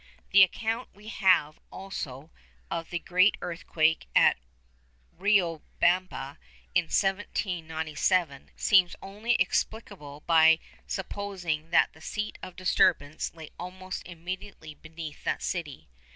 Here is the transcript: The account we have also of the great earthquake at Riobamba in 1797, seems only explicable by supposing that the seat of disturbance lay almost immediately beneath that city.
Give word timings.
The 0.31 0.41
account 0.41 0.89
we 0.95 1.09
have 1.09 1.59
also 1.69 2.31
of 2.71 2.89
the 2.89 2.97
great 2.97 3.37
earthquake 3.39 4.07
at 4.15 4.39
Riobamba 5.15 6.39
in 6.73 6.85
1797, 6.85 8.49
seems 8.55 8.95
only 8.99 9.35
explicable 9.35 10.21
by 10.25 10.57
supposing 10.87 11.69
that 11.69 11.93
the 11.93 12.01
seat 12.01 12.39
of 12.41 12.55
disturbance 12.55 13.31
lay 13.35 13.51
almost 13.59 14.01
immediately 14.07 14.73
beneath 14.73 15.23
that 15.25 15.43
city. 15.43 15.87